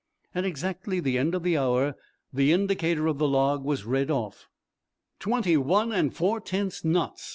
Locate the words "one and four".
5.57-6.39